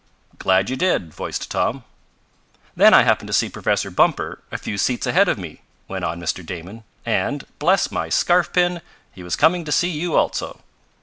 "Glad 0.39 0.71
you 0.71 0.75
did," 0.75 1.13
voiced 1.13 1.51
Tom. 1.51 1.83
"Then 2.75 2.91
I 2.91 3.03
happened 3.03 3.27
to 3.27 3.33
see 3.33 3.49
Professor 3.49 3.91
Bumper 3.91 4.41
a 4.51 4.57
few 4.57 4.79
seats 4.79 5.05
ahead 5.05 5.29
of 5.29 5.37
me," 5.37 5.61
went 5.87 6.03
on 6.03 6.19
Mr. 6.19 6.43
Damon, 6.43 6.83
"and, 7.05 7.45
bless 7.59 7.91
my 7.91 8.09
scarfpin! 8.09 8.81
he 9.13 9.21
was 9.21 9.35
coming 9.35 9.63
to 9.63 9.71
see 9.71 9.89
you 9.91 10.15
also." 10.15 10.61